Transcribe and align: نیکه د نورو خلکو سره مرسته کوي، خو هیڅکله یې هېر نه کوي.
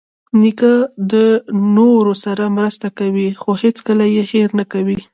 نیکه 0.41 0.73
د 1.11 1.13
نورو 1.75 2.11
خلکو 2.13 2.21
سره 2.25 2.53
مرسته 2.57 2.87
کوي، 2.99 3.29
خو 3.41 3.49
هیڅکله 3.63 4.05
یې 4.15 4.23
هېر 4.31 4.49
نه 4.59 4.65
کوي. 4.73 4.99